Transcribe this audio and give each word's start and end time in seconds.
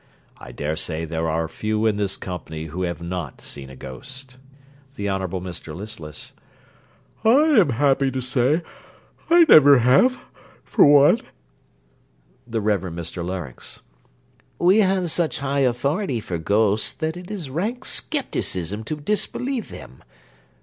I 0.39 0.51
dare 0.51 0.75
say 0.75 1.05
there 1.05 1.29
are 1.29 1.47
few 1.47 1.85
in 1.85 1.95
this 1.97 2.17
company 2.17 2.65
who 2.65 2.81
have 2.81 3.03
not 3.03 3.39
seen 3.39 3.69
a 3.69 3.75
ghost. 3.75 4.37
THE 4.95 5.07
HONOURABLE 5.07 5.41
MR 5.41 5.75
LISTLESS 5.75 6.33
I 7.23 7.29
am 7.59 7.69
happy 7.69 8.09
to 8.09 8.19
say, 8.19 8.63
I 9.29 9.45
never 9.47 9.77
have, 9.77 10.19
for 10.63 10.87
one. 10.87 11.21
THE 12.47 12.61
REVEREND 12.61 12.97
MR 12.97 13.23
LARYNX 13.23 13.81
We 14.57 14.79
have 14.79 15.11
such 15.11 15.37
high 15.37 15.59
authority 15.59 16.19
for 16.19 16.39
ghosts, 16.39 16.93
that 16.93 17.15
it 17.15 17.29
is 17.29 17.51
rank 17.51 17.85
scepticism 17.85 18.83
to 18.85 18.95
disbelieve 18.95 19.69
them. 19.69 20.01